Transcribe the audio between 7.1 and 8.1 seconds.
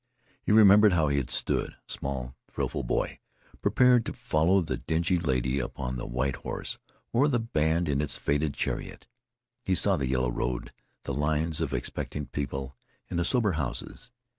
or the band in